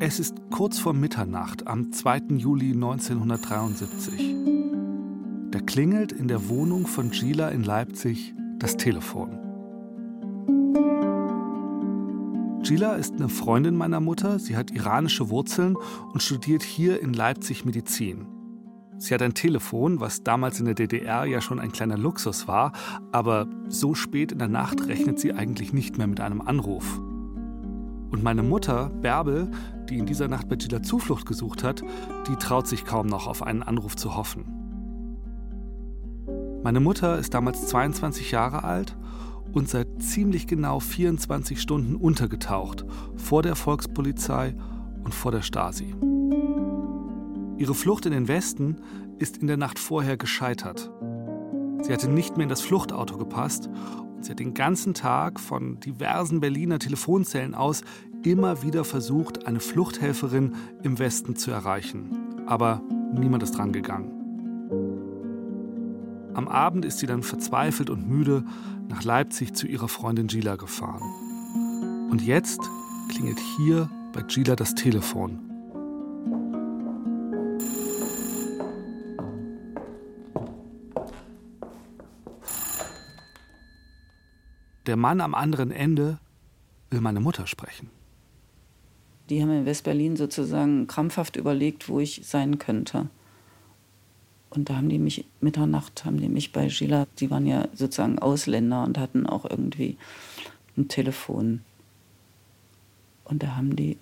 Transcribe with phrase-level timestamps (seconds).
[0.00, 2.36] Es ist kurz vor Mitternacht am 2.
[2.36, 4.36] Juli 1973.
[5.50, 9.40] Da klingelt in der Wohnung von Gila in Leipzig das Telefon.
[12.62, 14.38] Gila ist eine Freundin meiner Mutter.
[14.38, 15.76] Sie hat iranische Wurzeln
[16.12, 18.28] und studiert hier in Leipzig Medizin.
[18.98, 22.70] Sie hat ein Telefon, was damals in der DDR ja schon ein kleiner Luxus war,
[23.10, 27.00] aber so spät in der Nacht rechnet sie eigentlich nicht mehr mit einem Anruf.
[28.10, 29.50] Und meine Mutter, Bärbel,
[29.88, 31.82] die in dieser Nacht bei Gila Zuflucht gesucht hat,
[32.26, 34.44] die traut sich kaum noch auf einen Anruf zu hoffen.
[36.62, 38.96] Meine Mutter ist damals 22 Jahre alt
[39.52, 42.84] und seit ziemlich genau 24 Stunden untergetaucht,
[43.16, 44.54] vor der Volkspolizei
[45.04, 45.94] und vor der Stasi.
[47.56, 48.76] Ihre Flucht in den Westen
[49.18, 50.90] ist in der Nacht vorher gescheitert.
[51.82, 53.68] Sie hatte nicht mehr in das Fluchtauto gepasst
[54.16, 57.82] und sie hat den ganzen Tag von diversen Berliner Telefonzellen aus
[58.24, 62.44] immer wieder versucht, eine Fluchthelferin im Westen zu erreichen.
[62.46, 62.82] Aber
[63.14, 64.18] niemand ist drangegangen.
[66.34, 68.44] Am Abend ist sie dann verzweifelt und müde
[68.88, 71.02] nach Leipzig zu ihrer Freundin Gila gefahren.
[72.10, 72.60] Und jetzt
[73.08, 75.47] klingelt hier bei Gila das Telefon.
[84.88, 86.18] Der Mann am anderen Ende
[86.88, 87.90] will meine Mutter sprechen.
[89.28, 93.10] Die haben in Westberlin sozusagen krampfhaft überlegt, wo ich sein könnte.
[94.48, 98.18] Und da haben die mich, Mitternacht haben die mich bei Gila, die waren ja sozusagen
[98.18, 99.98] Ausländer und hatten auch irgendwie
[100.78, 101.60] ein Telefon.
[103.24, 103.98] Und da haben die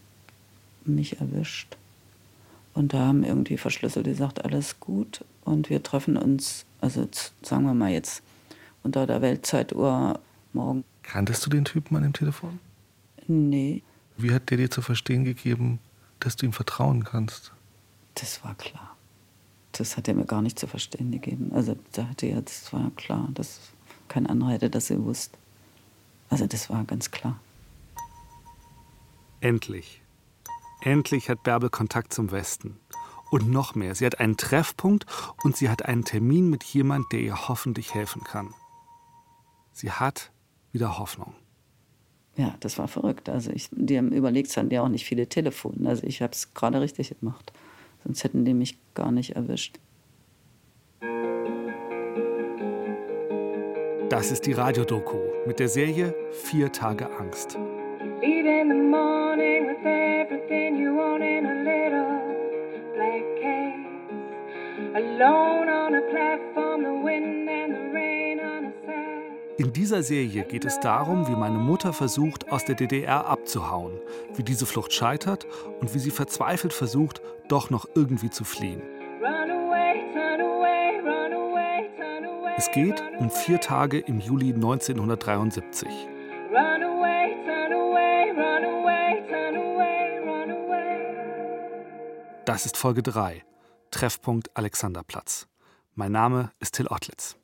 [0.84, 1.76] mich erwischt.
[2.74, 5.24] Und da haben irgendwie verschlüsselt gesagt, alles gut.
[5.44, 7.08] Und wir treffen uns, also
[7.42, 8.22] sagen wir mal jetzt
[8.84, 10.20] unter der Weltzeituhr
[10.56, 10.84] morgen.
[11.02, 12.58] Kanntest du den Typen an dem Telefon?
[13.28, 13.82] Nee.
[14.16, 15.78] Wie hat der dir zu verstehen gegeben,
[16.20, 17.52] dass du ihm vertrauen kannst?
[18.14, 18.96] Das war klar
[19.80, 21.50] das hat er mir gar nicht zu verstehen gegeben.
[21.52, 23.60] Also da hatte er, das war klar, dass
[24.08, 25.36] kein anderer hätte das gewusst.
[26.28, 27.38] Also das war ganz klar.
[29.40, 30.02] Endlich.
[30.80, 32.78] Endlich hat Bärbel Kontakt zum Westen.
[33.30, 35.04] Und noch mehr, sie hat einen Treffpunkt
[35.42, 38.54] und sie hat einen Termin mit jemand, der ihr hoffentlich helfen kann.
[39.72, 40.30] Sie hat
[40.76, 41.32] wieder Hoffnung.
[42.36, 43.30] Ja, das war verrückt.
[43.30, 45.88] Also ich, die haben überlegt, es hatten ja auch nicht viele Telefone.
[45.88, 47.50] Also ich habe es gerade richtig gemacht.
[48.04, 49.78] Sonst hätten die mich gar nicht erwischt.
[54.10, 57.58] Das ist die Radiodoku mit der Serie Vier Tage Angst.
[69.76, 73.92] Dieser Serie geht es darum, wie meine Mutter versucht, aus der DDR abzuhauen,
[74.34, 75.46] wie diese Flucht scheitert
[75.80, 78.80] und wie sie verzweifelt versucht, doch noch irgendwie zu fliehen.
[82.56, 85.88] Es geht um vier Tage im Juli 1973.
[92.46, 93.44] Das ist Folge 3,
[93.90, 95.48] Treffpunkt Alexanderplatz.
[95.94, 97.36] Mein Name ist Till Ottlitz.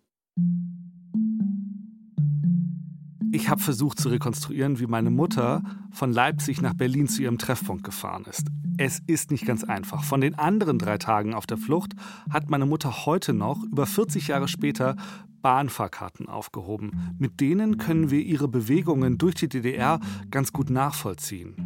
[3.34, 7.82] Ich habe versucht zu rekonstruieren, wie meine Mutter von Leipzig nach Berlin zu ihrem Treffpunkt
[7.82, 8.48] gefahren ist.
[8.76, 10.04] Es ist nicht ganz einfach.
[10.04, 11.94] Von den anderen drei Tagen auf der Flucht
[12.28, 14.96] hat meine Mutter heute noch, über 40 Jahre später,
[15.40, 17.16] Bahnfahrkarten aufgehoben.
[17.18, 19.98] Mit denen können wir ihre Bewegungen durch die DDR
[20.30, 21.56] ganz gut nachvollziehen.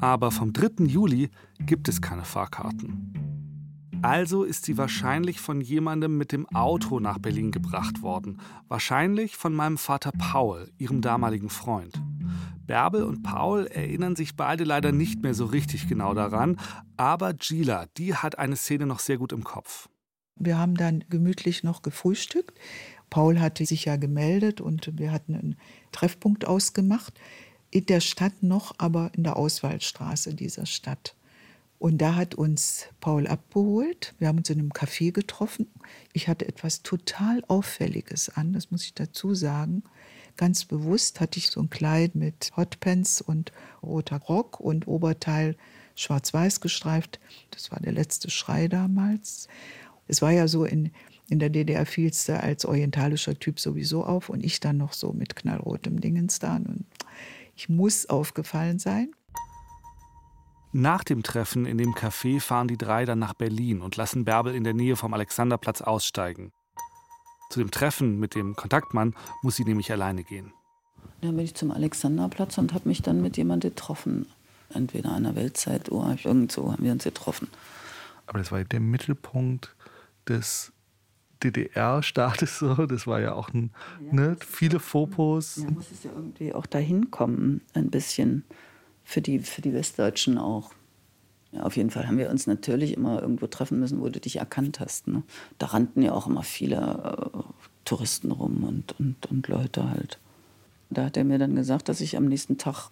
[0.00, 0.84] Aber vom 3.
[0.84, 1.28] Juli
[1.58, 3.17] gibt es keine Fahrkarten.
[4.02, 8.40] Also ist sie wahrscheinlich von jemandem mit dem Auto nach Berlin gebracht worden.
[8.68, 12.00] Wahrscheinlich von meinem Vater Paul, ihrem damaligen Freund.
[12.66, 16.60] Bärbel und Paul erinnern sich beide leider nicht mehr so richtig genau daran,
[16.96, 19.88] aber Gila, die hat eine Szene noch sehr gut im Kopf.
[20.36, 22.56] Wir haben dann gemütlich noch gefrühstückt.
[23.10, 25.56] Paul hatte sich ja gemeldet und wir hatten einen
[25.90, 27.18] Treffpunkt ausgemacht.
[27.70, 31.16] In der Stadt noch, aber in der Auswahlstraße dieser Stadt.
[31.78, 34.14] Und da hat uns Paul abgeholt.
[34.18, 35.68] Wir haben uns in einem Café getroffen.
[36.12, 39.84] Ich hatte etwas total Auffälliges an, das muss ich dazu sagen.
[40.36, 43.52] Ganz bewusst hatte ich so ein Kleid mit Hotpants und
[43.82, 45.56] roter Rock und Oberteil
[45.94, 47.18] schwarz-weiß gestreift.
[47.50, 49.48] Das war der letzte Schrei damals.
[50.06, 50.92] Es war ja so, in,
[51.28, 55.12] in der DDR fielst du als orientalischer Typ sowieso auf und ich dann noch so
[55.12, 56.56] mit knallrotem Dingens da.
[56.56, 56.86] Und
[57.56, 59.10] ich muss aufgefallen sein.
[60.72, 64.54] Nach dem Treffen in dem Café fahren die drei dann nach Berlin und lassen Bärbel
[64.54, 66.52] in der Nähe vom Alexanderplatz aussteigen.
[67.50, 70.52] Zu dem Treffen mit dem Kontaktmann muss sie nämlich alleine gehen.
[71.22, 74.26] Dann bin ich zum Alexanderplatz und habe mich dann mit jemandem getroffen.
[74.74, 77.48] entweder an der Weltzeituhr, irgendwo haben wir uns getroffen.
[78.26, 79.74] Aber das war der Mittelpunkt
[80.28, 80.72] des
[81.42, 82.74] DDR-Staates so.
[82.86, 83.70] Das war ja auch ein,
[84.04, 85.56] ja, ne, viele Fopos.
[85.56, 88.44] Ja, muss es ja irgendwie auch dahin kommen, ein bisschen.
[89.08, 90.72] Für die, für die Westdeutschen auch.
[91.52, 94.36] Ja, auf jeden Fall haben wir uns natürlich immer irgendwo treffen müssen, wo du dich
[94.36, 95.08] erkannt hast.
[95.08, 95.22] Ne?
[95.56, 97.38] Da rannten ja auch immer viele äh,
[97.86, 100.18] Touristen rum und, und, und Leute halt.
[100.90, 102.90] Da hat er mir dann gesagt, dass ich am nächsten Tag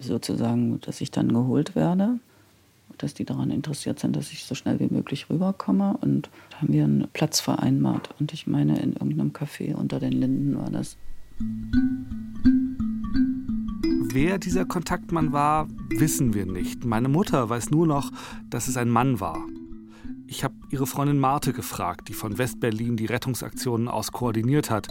[0.00, 2.20] sozusagen, dass ich dann geholt werde
[2.98, 5.98] dass die daran interessiert sind, dass ich so schnell wie möglich rüberkomme.
[6.00, 8.10] Und da haben wir einen Platz vereinbart.
[8.18, 10.96] Und ich meine, in irgendeinem Café unter den Linden war das.
[14.18, 16.86] Wer dieser Kontaktmann war, wissen wir nicht.
[16.86, 18.10] Meine Mutter weiß nur noch,
[18.48, 19.44] dass es ein Mann war.
[20.26, 24.88] Ich habe ihre Freundin Marte gefragt, die von Westberlin die Rettungsaktionen aus koordiniert hat.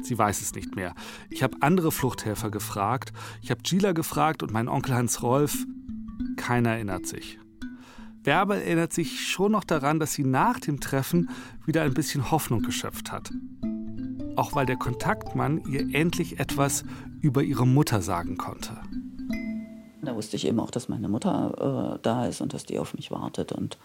[0.00, 0.94] Sie weiß es nicht mehr.
[1.28, 3.12] Ich habe andere Fluchthelfer gefragt.
[3.42, 5.66] Ich habe Gila gefragt und meinen Onkel Hans Rolf.
[6.36, 7.38] Keiner erinnert sich.
[8.22, 11.28] Bärbel erinnert sich schon noch daran, dass sie nach dem Treffen
[11.66, 13.30] wieder ein bisschen Hoffnung geschöpft hat.
[14.38, 16.84] Auch weil der Kontaktmann ihr endlich etwas
[17.20, 18.70] über ihre Mutter sagen konnte.
[20.00, 22.94] Da wusste ich eben auch, dass meine Mutter äh, da ist und dass die auf
[22.94, 23.50] mich wartet.
[23.50, 23.78] Und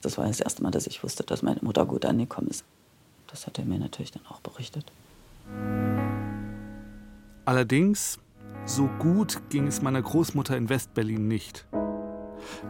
[0.00, 2.64] das war das erste Mal, dass ich wusste, dass meine Mutter gut angekommen ist.
[3.28, 4.84] Das hat er mir natürlich dann auch berichtet.
[7.44, 8.18] Allerdings,
[8.64, 11.64] so gut ging es meiner Großmutter in Westberlin nicht.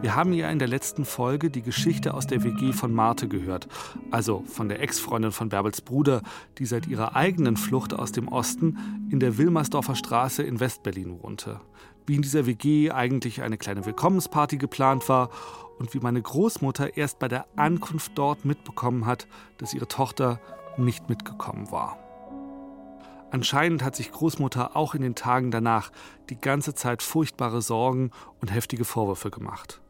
[0.00, 3.69] Wir haben ja in der letzten Folge die Geschichte aus der WG von Marte gehört,
[4.11, 6.23] also von der Ex-Freundin von Bärbels Bruder,
[6.58, 11.61] die seit ihrer eigenen Flucht aus dem Osten in der Wilmersdorfer Straße in Westberlin wohnte.
[12.06, 15.31] Wie in dieser WG eigentlich eine kleine Willkommensparty geplant war
[15.79, 19.26] und wie meine Großmutter erst bei der Ankunft dort mitbekommen hat,
[19.58, 20.40] dass ihre Tochter
[20.76, 22.01] nicht mitgekommen war.
[23.32, 25.90] Anscheinend hat sich Großmutter auch in den Tagen danach
[26.29, 28.11] die ganze Zeit furchtbare Sorgen
[28.43, 29.81] und heftige Vorwürfe gemacht.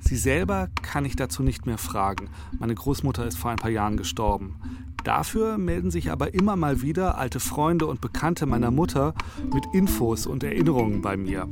[0.00, 2.30] Sie selber kann ich dazu nicht mehr fragen.
[2.58, 4.58] Meine Großmutter ist vor ein paar Jahren gestorben.
[5.04, 9.12] Dafür melden sich aber immer mal wieder alte Freunde und Bekannte meiner Mutter
[9.52, 11.46] mit Infos und Erinnerungen bei mir.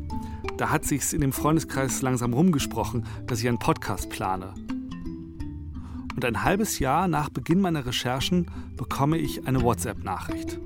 [0.56, 4.54] Da hat sich's in dem Freundeskreis langsam rumgesprochen, dass ich einen Podcast plane.
[6.16, 10.58] Und ein halbes Jahr nach Beginn meiner Recherchen bekomme ich eine WhatsApp-Nachricht.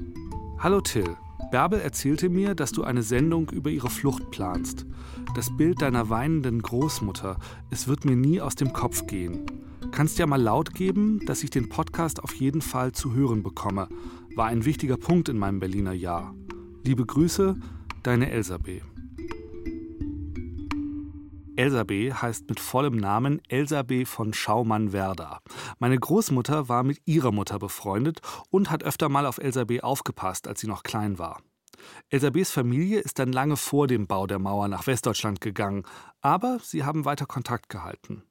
[0.60, 1.16] Hallo Till,
[1.50, 4.86] Bärbel erzählte mir, dass du eine Sendung über ihre Flucht planst.
[5.34, 7.36] Das Bild deiner weinenden Großmutter,
[7.68, 9.40] es wird mir nie aus dem Kopf gehen.
[9.90, 13.88] Kannst ja mal laut geben, dass ich den Podcast auf jeden Fall zu hören bekomme.
[14.36, 16.32] War ein wichtiger Punkt in meinem Berliner Jahr.
[16.84, 17.56] Liebe Grüße,
[18.04, 18.82] deine Elsa B.
[21.60, 22.10] Elsa B.
[22.10, 24.06] heißt mit vollem Namen Elsa B.
[24.06, 25.42] von Schaumann-Werder.
[25.78, 29.82] Meine Großmutter war mit ihrer Mutter befreundet und hat öfter mal auf Elsa B.
[29.82, 31.42] aufgepasst, als sie noch klein war.
[32.08, 35.82] Elsa B.s Familie ist dann lange vor dem Bau der Mauer nach Westdeutschland gegangen,
[36.22, 38.22] aber sie haben weiter Kontakt gehalten.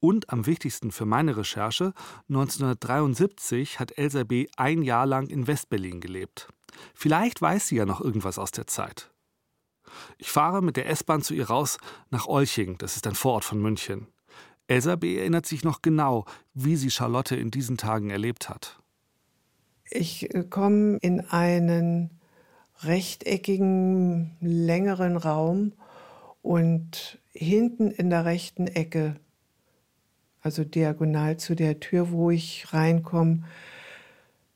[0.00, 1.92] Und am wichtigsten für meine Recherche,
[2.28, 4.48] 1973 hat Elsa B.
[4.56, 6.48] ein Jahr lang in Westberlin gelebt.
[6.94, 9.12] Vielleicht weiß sie ja noch irgendwas aus der Zeit.
[10.18, 11.78] Ich fahre mit der S-Bahn zu ihr raus
[12.10, 14.06] nach Olching, das ist ein Vorort von München.
[14.66, 15.16] Elsa B.
[15.16, 18.80] erinnert sich noch genau, wie sie Charlotte in diesen Tagen erlebt hat.
[19.90, 22.20] Ich äh, komme in einen
[22.82, 25.72] rechteckigen, längeren Raum
[26.42, 29.16] und hinten in der rechten Ecke,
[30.40, 33.42] also diagonal zu der Tür, wo ich reinkomme,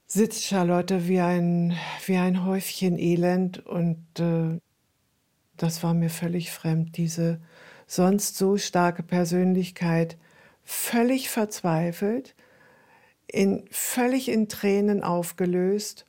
[0.06, 1.76] sitzt Charlotte wie ein,
[2.06, 4.60] wie ein Häufchen Elend und äh,
[5.56, 7.40] das war mir völlig fremd, diese
[7.87, 10.16] sonst so starke Persönlichkeit,
[10.64, 12.34] völlig verzweifelt,
[13.26, 16.06] in, völlig in Tränen aufgelöst.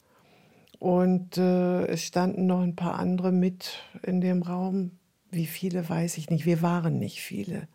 [0.80, 4.92] Und äh, es standen noch ein paar andere mit in dem Raum.
[5.32, 6.46] Wie viele weiß ich nicht.
[6.46, 7.68] Wir waren nicht viele.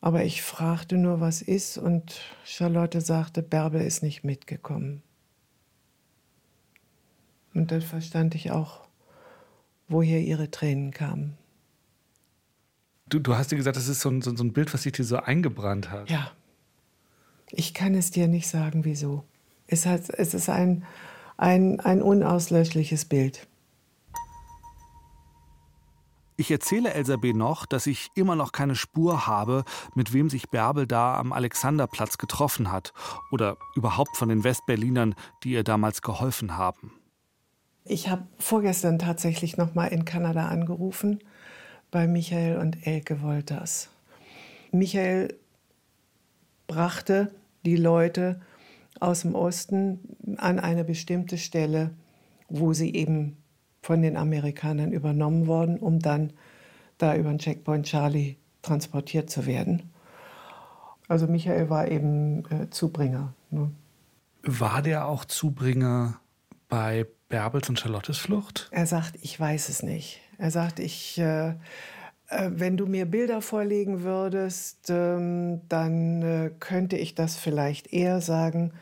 [0.00, 5.02] Aber ich fragte nur, was ist, und Charlotte sagte, Bärbel ist nicht mitgekommen.
[7.54, 8.85] Und dann verstand ich auch,
[9.88, 11.36] woher ihre Tränen kamen.
[13.08, 14.92] Du, du hast dir gesagt, das ist so ein, so, so ein Bild, was sich
[14.92, 16.10] dir so eingebrannt hat.
[16.10, 16.32] Ja.
[17.50, 19.24] Ich kann es dir nicht sagen, wieso.
[19.68, 20.84] Es, hat, es ist ein,
[21.36, 23.46] ein, ein unauslöschliches Bild.
[26.38, 27.32] Ich erzähle Elsa B.
[27.32, 29.64] noch, dass ich immer noch keine Spur habe,
[29.94, 32.92] mit wem sich Bärbel da am Alexanderplatz getroffen hat
[33.30, 35.14] oder überhaupt von den Westberlinern,
[35.44, 36.92] die ihr damals geholfen haben.
[37.86, 41.20] Ich habe vorgestern tatsächlich noch mal in Kanada angerufen
[41.90, 43.90] bei Michael und Elke Wolters.
[44.72, 45.34] Michael
[46.66, 47.32] brachte
[47.64, 48.40] die Leute
[48.98, 50.00] aus dem Osten
[50.36, 51.92] an eine bestimmte Stelle
[52.48, 53.36] wo sie eben
[53.82, 56.32] von den Amerikanern übernommen worden, um dann
[56.98, 59.90] da über den Checkpoint Charlie transportiert zu werden.
[61.08, 63.32] Also Michael war eben äh, Zubringer.
[63.50, 63.70] Ne?
[64.42, 66.18] War der auch Zubringer
[66.68, 68.68] bei Bärbels und Charlottes Flucht?
[68.70, 70.20] Er sagt, ich weiß es nicht.
[70.38, 71.50] Er sagt, ich, äh,
[72.28, 78.20] äh, wenn du mir Bilder vorlegen würdest, ähm, dann äh, könnte ich das vielleicht eher
[78.20, 78.72] sagen.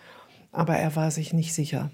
[0.53, 1.91] Aber er war sich nicht sicher.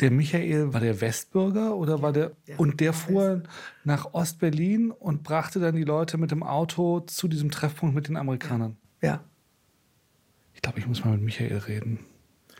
[0.00, 3.48] Der Michael war der Westbürger oder war der ja, und der fuhr West.
[3.84, 8.16] nach Ostberlin und brachte dann die Leute mit dem Auto zu diesem Treffpunkt mit den
[8.16, 8.76] Amerikanern.
[9.02, 9.22] Ja.
[10.52, 12.00] Ich glaube, ich muss mal mit Michael reden.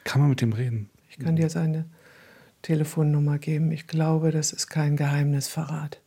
[0.04, 0.90] Kann man mit dem reden?
[1.10, 1.86] Ich kann dir seine
[2.64, 3.70] Telefonnummer geben.
[3.72, 6.00] Ich glaube, das ist kein Geheimnisverrat.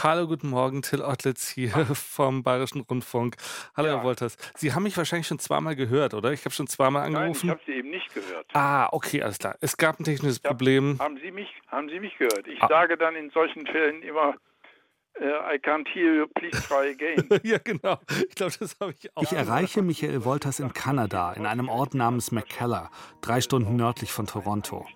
[0.00, 3.34] Hallo, guten Morgen, Till Ottlitz hier vom Bayerischen Rundfunk.
[3.76, 3.96] Hallo, ja.
[3.96, 4.36] Herr Wolters.
[4.54, 6.30] Sie haben mich wahrscheinlich schon zweimal gehört, oder?
[6.30, 7.48] Ich habe schon zweimal angerufen.
[7.48, 8.46] Nein, ich habe Sie eben nicht gehört.
[8.52, 9.56] Ah, okay, alles klar.
[9.60, 10.98] Es gab ein technisches hab, Problem.
[11.00, 12.46] Haben Sie mich, haben Sie mich gehört?
[12.46, 12.68] Ich ah.
[12.68, 14.36] sage dann in solchen Fällen immer,
[15.20, 17.28] I can't hear you, please try again.
[17.42, 17.98] ja, genau.
[18.28, 19.22] Ich glaube, das habe ich auch.
[19.22, 24.26] Ich erreiche Michael Wolters in Kanada, in einem Ort namens McKellar, drei Stunden nördlich von
[24.26, 24.86] Toronto.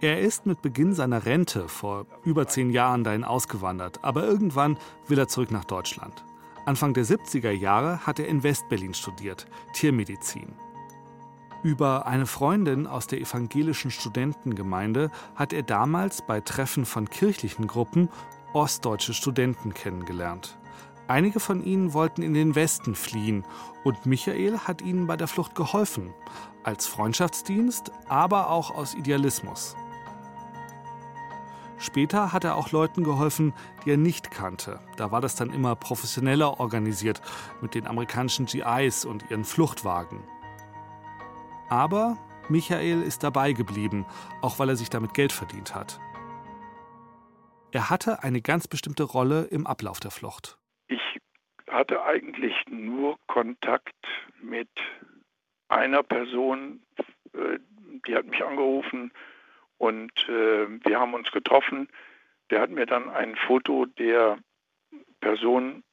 [0.00, 5.18] Er ist mit Beginn seiner Rente vor über zehn Jahren dahin ausgewandert, aber irgendwann will
[5.18, 6.24] er zurück nach Deutschland.
[6.66, 10.54] Anfang der 70er Jahre hat er in Westberlin studiert, Tiermedizin.
[11.62, 18.08] Über eine Freundin aus der evangelischen Studentengemeinde hat er damals bei Treffen von kirchlichen Gruppen
[18.52, 20.58] ostdeutsche Studenten kennengelernt.
[21.08, 23.44] Einige von ihnen wollten in den Westen fliehen
[23.82, 26.14] und Michael hat ihnen bei der Flucht geholfen,
[26.62, 29.74] als Freundschaftsdienst, aber auch aus Idealismus.
[31.78, 33.54] Später hat er auch Leuten geholfen,
[33.84, 34.80] die er nicht kannte.
[34.96, 37.22] Da war das dann immer professioneller organisiert
[37.62, 40.20] mit den amerikanischen GIs und ihren Fluchtwagen.
[41.70, 42.18] Aber
[42.50, 44.04] Michael ist dabei geblieben,
[44.42, 46.00] auch weil er sich damit Geld verdient hat.
[47.72, 50.58] Er hatte eine ganz bestimmte Rolle im Ablauf der Flucht.
[50.88, 51.20] Ich
[51.68, 53.94] hatte eigentlich nur Kontakt
[54.42, 54.68] mit
[55.68, 56.82] einer Person,
[57.32, 57.58] äh,
[58.06, 59.12] die hat mich angerufen
[59.78, 61.88] und äh, wir haben uns getroffen.
[62.50, 64.38] Der hat mir dann ein Foto der
[65.20, 65.84] Person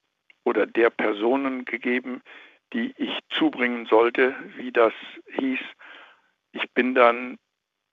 [0.43, 2.22] oder der Personen gegeben,
[2.74, 4.93] die ich zubringen sollte, wie das
[5.38, 5.60] hieß.
[6.53, 7.38] Ich bin dann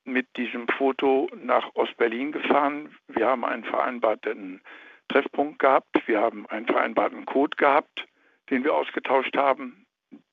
[0.04, 2.94] mit diesem Foto nach Ostberlin gefahren.
[3.08, 4.60] Wir haben einen vereinbarten
[5.08, 6.06] Treffpunkt gehabt.
[6.06, 8.06] Wir haben einen vereinbarten Code gehabt,
[8.50, 9.86] den wir ausgetauscht haben.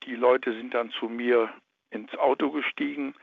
[0.03, 1.53] Die Leute sind dann zu mir
[1.89, 3.15] ins Auto gestiegen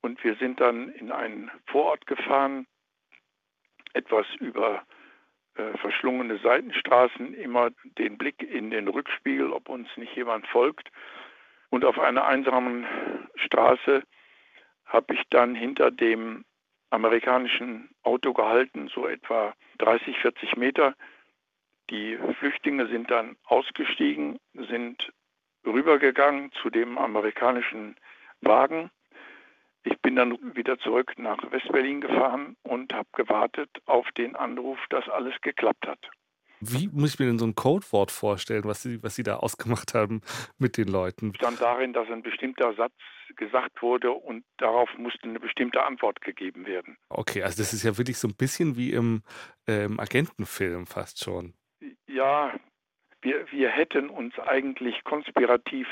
[0.00, 2.66] und wir sind dann in einen Vorort gefahren,
[3.94, 4.84] etwas über
[5.54, 10.88] äh, verschlungene Seitenstraßen, immer den Blick in den Rückspiegel, ob uns nicht jemand folgt.
[11.70, 12.86] Und auf einer einsamen
[13.34, 14.02] Straße
[14.88, 16.44] habe ich dann hinter dem
[16.90, 20.94] amerikanischen Auto gehalten, so etwa 30, 40 Meter.
[21.90, 25.12] Die Flüchtlinge sind dann ausgestiegen, sind
[25.64, 27.96] rübergegangen zu dem amerikanischen
[28.40, 28.90] Wagen.
[29.84, 35.08] Ich bin dann wieder zurück nach Westberlin gefahren und habe gewartet auf den Anruf, dass
[35.08, 36.10] alles geklappt hat.
[36.60, 39.94] Wie muss ich mir denn so ein Codewort vorstellen, was Sie, was Sie da ausgemacht
[39.94, 40.22] haben
[40.58, 41.34] mit den Leuten?
[41.34, 42.94] Stand darin, dass ein bestimmter Satz
[43.36, 46.96] gesagt wurde und darauf musste eine bestimmte Antwort gegeben werden.
[47.08, 49.22] Okay, also das ist ja wirklich so ein bisschen wie im
[49.66, 51.54] ähm, Agentenfilm fast schon.
[52.06, 52.54] Ja,
[53.22, 55.86] wir, wir hätten uns eigentlich konspirativ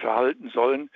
[0.00, 0.90] verhalten sollen,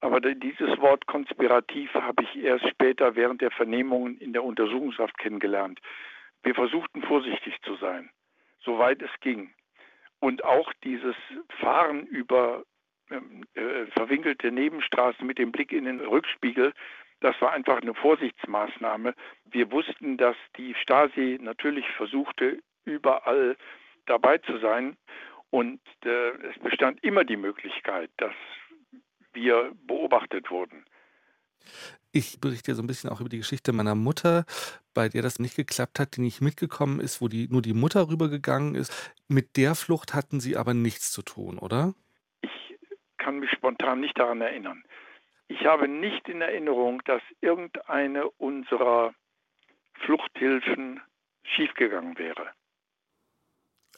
[0.00, 5.80] aber dieses Wort konspirativ habe ich erst später während der Vernehmungen in der Untersuchungshaft kennengelernt.
[6.42, 8.10] Wir versuchten vorsichtig zu sein
[8.64, 9.52] soweit es ging.
[10.20, 11.16] Und auch dieses
[11.60, 12.64] Fahren über
[13.10, 16.72] ähm, äh, verwinkelte Nebenstraßen mit dem Blick in den Rückspiegel,
[17.20, 19.14] das war einfach eine Vorsichtsmaßnahme.
[19.44, 23.56] Wir wussten, dass die Stasi natürlich versuchte, überall
[24.06, 24.96] dabei zu sein.
[25.50, 28.34] Und äh, es bestand immer die Möglichkeit, dass
[29.32, 30.84] wir beobachtet wurden.
[32.14, 34.44] Ich berichte so ein bisschen auch über die Geschichte meiner Mutter,
[34.92, 38.08] bei der das nicht geklappt hat, die nicht mitgekommen ist, wo die, nur die Mutter
[38.08, 39.14] rübergegangen ist.
[39.28, 41.94] Mit der Flucht hatten Sie aber nichts zu tun, oder?
[42.42, 42.76] Ich
[43.16, 44.84] kann mich spontan nicht daran erinnern.
[45.48, 49.14] Ich habe nicht in Erinnerung, dass irgendeine unserer
[50.04, 51.00] Fluchthilfen
[51.44, 52.50] schiefgegangen wäre.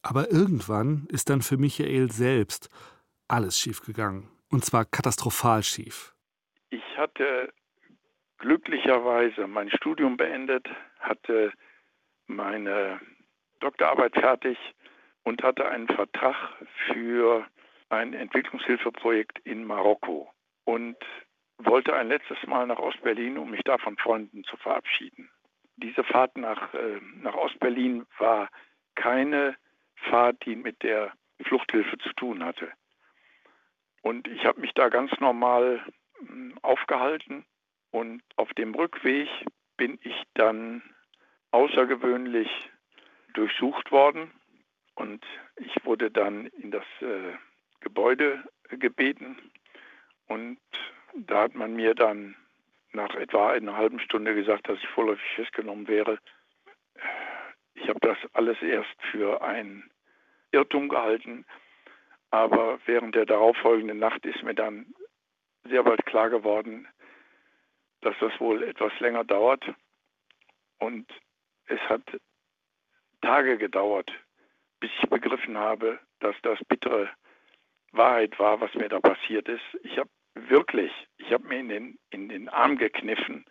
[0.03, 2.69] Aber irgendwann ist dann für Michael selbst
[3.27, 4.29] alles schiefgegangen.
[4.51, 6.15] Und zwar katastrophal schief.
[6.71, 7.53] Ich hatte
[8.45, 10.69] glücklicherweise mein Studium beendet,
[11.01, 11.51] hatte
[12.27, 13.01] meine
[13.61, 14.59] Doktorarbeit fertig
[15.23, 16.37] und hatte einen Vertrag
[16.87, 17.47] für
[17.89, 20.31] ein Entwicklungshilfeprojekt in Marokko
[20.65, 20.99] und
[21.57, 25.31] wollte ein letztes Mal nach Ostberlin, um mich da von Freunden zu verabschieden.
[25.77, 28.51] Diese Fahrt nach, äh, nach Ostberlin war
[28.95, 29.57] keine
[30.11, 32.71] Fahrt, die mit der Fluchthilfe zu tun hatte.
[34.03, 35.83] Und ich habe mich da ganz normal
[36.21, 37.47] mh, hm, aufgehalten
[37.95, 39.29] und auf dem Rückweg
[39.77, 40.83] bin ich dann
[41.53, 42.51] außergewöhnlich
[43.35, 44.33] durchsucht worden.
[44.97, 45.25] Und
[45.55, 47.37] ich wurde dann in das äh,
[47.79, 49.39] Gebäude gebeten.
[50.27, 50.59] Und
[51.15, 52.35] da hat man mir dann
[52.91, 56.19] nach etwa einer halben Stunde gesagt, dass ich vorläufig festgenommen wäre.
[57.75, 59.89] Ich habe das alles erst für ein
[60.51, 61.47] Irrtum gehalten,
[62.33, 64.93] aber während der darauffolgenden Nacht ist mir dann
[65.63, 66.89] sehr bald klar geworden,
[68.05, 69.65] dass das wohl etwas länger dauert.
[70.79, 71.11] Und
[71.67, 72.03] es hat
[73.23, 74.11] Tage gedauert,
[74.81, 77.09] bis ich begriffen habe, dass das bittere
[77.93, 79.65] Wahrheit war, was mir da passiert ist.
[79.83, 83.45] Ich habe wirklich, ich habe mir in den, in den Arm gekniffen,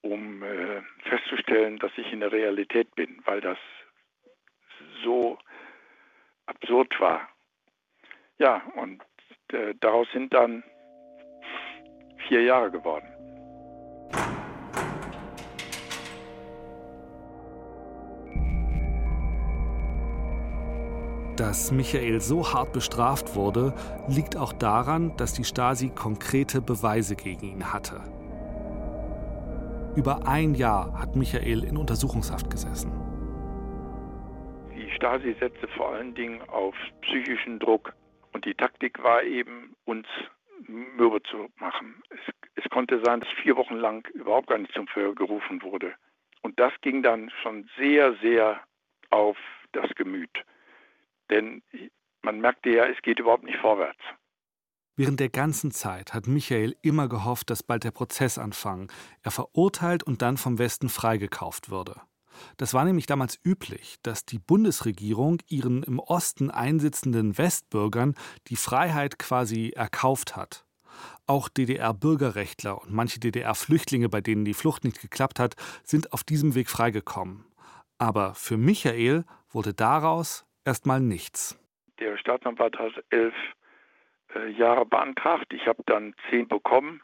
[0.00, 3.58] um äh, festzustellen, dass ich in der Realität bin, weil das
[5.02, 5.38] so
[6.46, 7.28] absurd war.
[8.38, 9.02] Ja, und
[9.52, 10.62] äh, daraus sind dann
[12.28, 13.13] vier Jahre geworden.
[21.36, 23.74] Dass Michael so hart bestraft wurde,
[24.08, 28.00] liegt auch daran, dass die Stasi konkrete Beweise gegen ihn hatte.
[29.96, 32.92] Über ein Jahr hat Michael in Untersuchungshaft gesessen.
[34.76, 37.92] Die Stasi setzte vor allen Dingen auf psychischen Druck.
[38.32, 40.06] Und die Taktik war eben, uns
[40.68, 42.00] mürbe zu machen.
[42.10, 45.94] Es, es konnte sein, dass vier Wochen lang überhaupt gar nicht zum Verhör gerufen wurde.
[46.42, 48.60] Und das ging dann schon sehr, sehr
[49.10, 49.36] auf
[49.72, 50.44] das Gemüt.
[51.30, 51.62] Denn
[52.22, 54.00] man merkte ja, es geht überhaupt nicht vorwärts.
[54.96, 58.88] Während der ganzen Zeit hat Michael immer gehofft, dass bald der Prozess anfangen,
[59.22, 62.00] er verurteilt und dann vom Westen freigekauft würde.
[62.56, 68.14] Das war nämlich damals üblich, dass die Bundesregierung ihren im Osten einsitzenden Westbürgern
[68.48, 70.64] die Freiheit quasi erkauft hat.
[71.26, 76.54] Auch DDR-Bürgerrechtler und manche DDR-Flüchtlinge, bei denen die Flucht nicht geklappt hat, sind auf diesem
[76.54, 77.46] Weg freigekommen.
[77.98, 81.58] Aber für Michael wurde daraus erstmal nichts.
[82.00, 83.34] Der Staatsanwalt hat elf
[84.34, 85.52] äh, Jahre beantragt.
[85.52, 87.02] Ich habe dann zehn bekommen,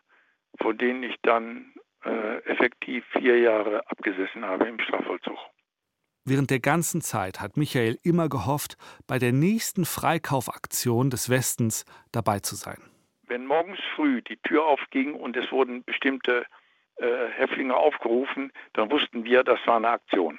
[0.60, 1.72] von denen ich dann
[2.04, 5.38] äh, effektiv vier Jahre abgesessen habe im Strafvollzug.
[6.24, 12.40] Während der ganzen Zeit hat Michael immer gehofft, bei der nächsten Freikaufaktion des Westens dabei
[12.40, 12.78] zu sein.
[13.26, 16.44] Wenn morgens früh die Tür aufging und es wurden bestimmte
[16.96, 20.38] äh, Häftlinge aufgerufen, dann wussten wir, das war eine Aktion.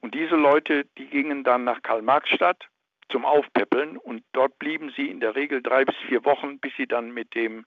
[0.00, 2.68] Und diese Leute, die gingen dann nach Karl-Marx-Stadt
[3.10, 6.86] zum Aufpäppeln und dort blieben sie in der Regel drei bis vier Wochen, bis sie
[6.86, 7.64] dann mit dem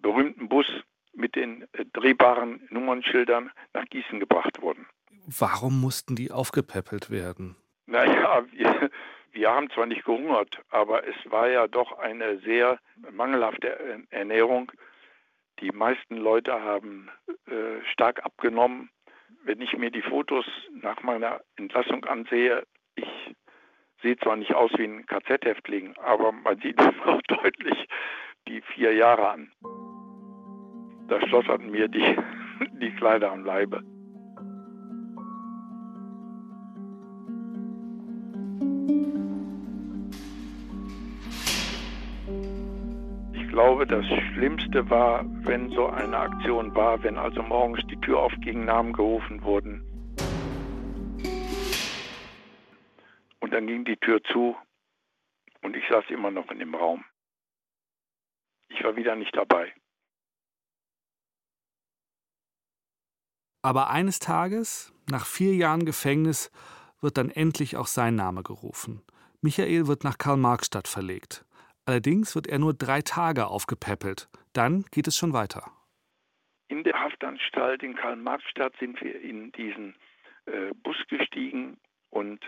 [0.00, 0.66] berühmten Bus
[1.12, 4.86] mit den äh, drehbaren Nummernschildern nach Gießen gebracht wurden.
[5.26, 7.56] Warum mussten die aufgepäppelt werden?
[7.86, 8.90] Naja, wir,
[9.32, 12.78] wir haben zwar nicht gehungert, aber es war ja doch eine sehr
[13.10, 14.72] mangelhafte Ernährung.
[15.60, 17.10] Die meisten Leute haben
[17.46, 18.90] äh, stark abgenommen
[19.48, 20.44] wenn ich mir die Fotos
[20.82, 22.64] nach meiner Entlassung ansehe,
[22.96, 23.34] ich
[24.02, 27.88] sehe zwar nicht aus wie ein KZ-Häftling, aber man sieht auch deutlich
[28.46, 29.50] die vier Jahre an.
[31.08, 32.16] Da schlotterten mir die,
[32.80, 33.82] die Kleider am Leibe.
[43.58, 48.64] Glaube, das Schlimmste war, wenn so eine Aktion war, wenn also morgens die Tür aufging,
[48.64, 49.82] Namen gerufen wurden.
[53.40, 54.56] Und dann ging die Tür zu
[55.62, 57.04] und ich saß immer noch in dem Raum.
[58.68, 59.74] Ich war wieder nicht dabei.
[63.62, 66.52] Aber eines Tages, nach vier Jahren Gefängnis,
[67.00, 69.02] wird dann endlich auch sein Name gerufen.
[69.40, 71.44] Michael wird nach Karl-Marx-Stadt verlegt.
[71.88, 74.28] Allerdings wird er nur drei Tage aufgepäppelt.
[74.52, 75.72] Dann geht es schon weiter.
[76.68, 79.96] In der Haftanstalt in Karl-Marx-Stadt sind wir in diesen
[80.44, 81.78] äh, Bus gestiegen
[82.10, 82.44] und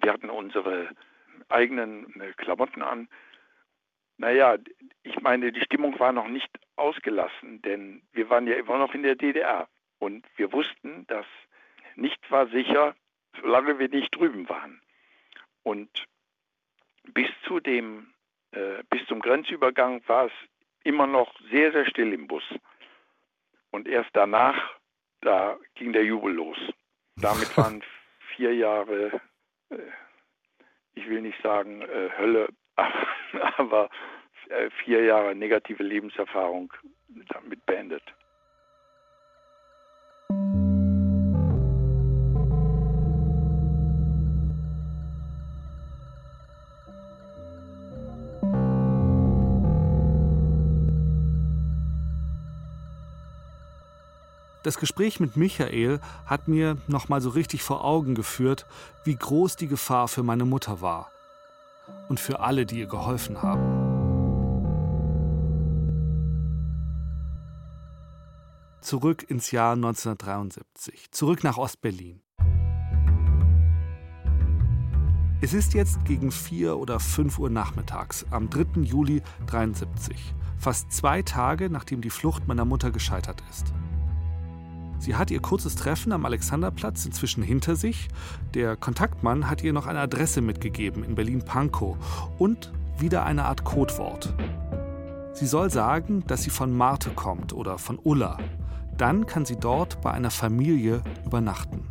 [0.00, 0.88] wir hatten unsere
[1.50, 3.06] eigenen äh, Klamotten an.
[4.16, 4.56] Naja,
[5.02, 9.02] ich meine, die Stimmung war noch nicht ausgelassen, denn wir waren ja immer noch in
[9.02, 9.68] der DDR
[9.98, 11.26] und wir wussten, dass
[11.96, 12.94] nichts war sicher,
[13.42, 14.80] solange wir nicht drüben waren.
[15.64, 15.90] Und
[17.12, 18.06] bis zu dem
[18.90, 20.32] bis zum Grenzübergang war es
[20.84, 22.44] immer noch sehr, sehr still im Bus.
[23.70, 24.56] Und erst danach,
[25.22, 26.58] da ging der Jubel los.
[27.16, 27.82] Damit waren
[28.36, 29.20] vier Jahre
[29.70, 29.78] äh,
[30.94, 32.48] ich will nicht sagen äh, Hölle,
[33.56, 33.88] aber,
[34.48, 36.72] äh, vier Jahre negative Lebenserfahrung
[37.28, 38.02] damit beendet.
[54.62, 58.64] Das Gespräch mit Michael hat mir noch mal so richtig vor Augen geführt,
[59.04, 61.10] wie groß die Gefahr für meine Mutter war
[62.08, 63.90] und für alle, die ihr geholfen haben.
[68.80, 72.20] Zurück ins Jahr 1973, zurück nach Ostberlin.
[75.40, 78.82] Es ist jetzt gegen 4 oder 5 Uhr nachmittags am 3.
[78.82, 83.72] Juli 1973, fast zwei Tage nachdem die Flucht meiner Mutter gescheitert ist.
[85.02, 88.06] Sie hat ihr kurzes Treffen am Alexanderplatz inzwischen hinter sich.
[88.54, 91.96] Der Kontaktmann hat ihr noch eine Adresse mitgegeben in Berlin-Pankow
[92.38, 94.32] und wieder eine Art Codewort.
[95.32, 98.38] Sie soll sagen, dass sie von Marte kommt oder von Ulla.
[98.96, 101.88] Dann kann sie dort bei einer Familie übernachten.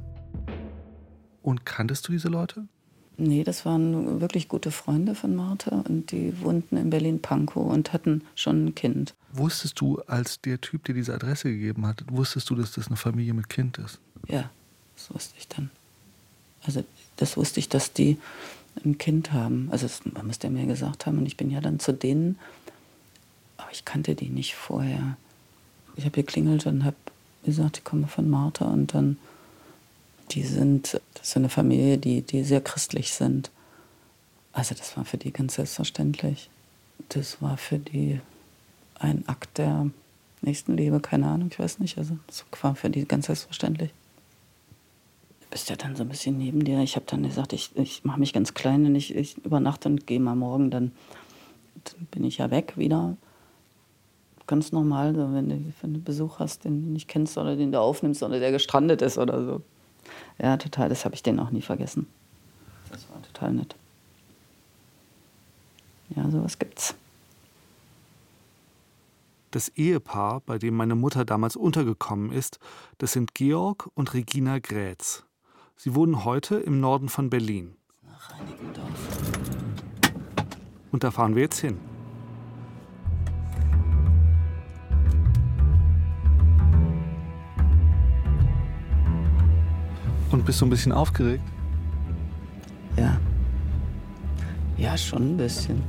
[1.41, 2.69] Und kanntest du diese Leute?
[3.17, 8.24] Nee, das waren wirklich gute Freunde von Martha und die wohnten in Berlin-Pankow und hatten
[8.36, 9.13] schon ein Kind.
[9.34, 12.97] Wusstest du, als der Typ dir diese Adresse gegeben hat, wusstest du, dass das eine
[12.97, 14.00] Familie mit Kind ist?
[14.28, 14.50] Ja,
[14.95, 15.69] das wusste ich dann.
[16.63, 16.84] Also
[17.17, 18.17] das wusste ich, dass die
[18.84, 19.69] ein Kind haben.
[19.71, 22.39] Also das muss der mir gesagt haben und ich bin ja dann zu denen,
[23.58, 25.17] aber ich kannte die nicht vorher.
[25.95, 26.95] Ich habe geklingelt und habe
[27.43, 29.17] gesagt, ich komme von Martha und dann
[30.29, 33.51] die sind, das ist eine Familie, die, die sehr christlich sind.
[34.53, 36.49] Also das war für die ganz selbstverständlich.
[37.10, 38.19] Das war für die
[38.99, 39.89] ein Akt der
[40.41, 41.97] Nächstenliebe, keine Ahnung, ich weiß nicht.
[41.97, 43.91] Also das war für die ganz selbstverständlich.
[45.41, 46.79] Du bist ja dann so ein bisschen neben dir.
[46.79, 50.07] Ich habe dann gesagt, ich, ich mache mich ganz klein und ich, ich übernachte und
[50.07, 50.91] gehe mal morgen, dann,
[51.84, 53.17] dann bin ich ja weg wieder
[54.51, 57.79] ganz normal, wenn, du, wenn du Besuch hast, den du nicht kennst oder den du
[57.79, 59.62] aufnimmst oder der gestrandet ist oder so.
[60.39, 60.89] Ja, total.
[60.89, 62.07] Das habe ich denen auch nie vergessen.
[62.89, 63.75] Das war total nett.
[66.15, 66.95] Ja, sowas gibt's.
[69.51, 72.59] Das Ehepaar, bei dem meine Mutter damals untergekommen ist,
[72.99, 75.23] das sind Georg und Regina Grätz.
[75.75, 77.75] Sie wohnen heute im Norden von Berlin.
[78.03, 78.89] Nach Reinickendorf.
[80.91, 81.90] Und da fahren wir jetzt hin.
[90.31, 91.43] Und bist du ein bisschen aufgeregt?
[92.97, 93.17] Ja.
[94.77, 95.83] Ja, schon ein bisschen.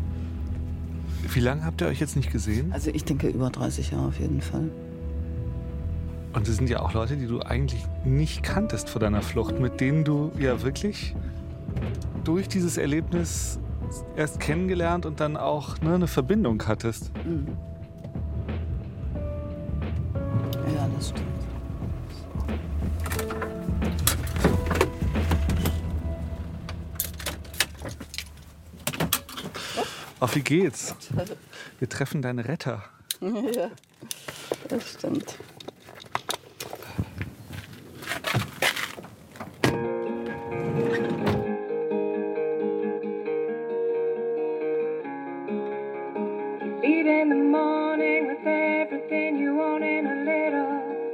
[1.32, 2.72] Wie lange habt ihr euch jetzt nicht gesehen?
[2.72, 4.70] Also ich denke über 30 Jahre auf jeden Fall.
[6.32, 9.80] Und das sind ja auch Leute, die du eigentlich nicht kanntest vor deiner Flucht, mit
[9.80, 11.14] denen du ja wirklich
[12.24, 13.58] durch dieses Erlebnis
[14.16, 17.12] erst kennengelernt und dann auch ne, eine Verbindung hattest.
[17.24, 17.48] Mhm.
[20.74, 21.41] Ja, das stimmt.
[30.22, 30.94] Auf wie geht's?
[31.80, 32.84] Wir treffen deine Retter.
[33.20, 33.72] ja,
[34.68, 35.36] das stimmt.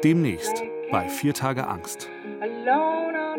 [0.05, 2.11] Demnächst bei Vier Tage Angst.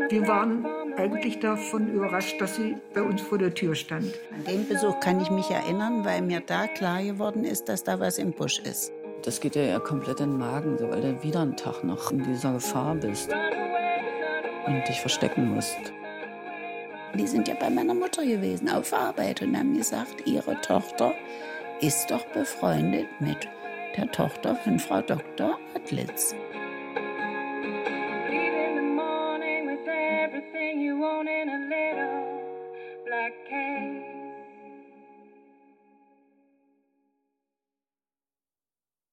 [0.10, 4.14] Wir waren eigentlich davon überrascht, dass sie bei uns vor der Tür stand.
[4.36, 8.00] An den Besuch kann ich mich erinnern, weil mir da klar geworden ist, dass da
[8.00, 8.92] was im Busch ist.
[9.24, 12.12] Das geht dir ja komplett in den Magen, so, weil du wieder einen Tag noch
[12.12, 13.30] in dieser Gefahr bist
[14.66, 15.78] und dich verstecken musst.
[17.16, 21.14] Die sind ja bei meiner Mutter gewesen auf Arbeit und haben gesagt, ihre Tochter
[21.82, 23.48] ist doch befreundet mit
[23.98, 25.58] der Tochter von Frau Dr.
[25.76, 26.36] Adlitz.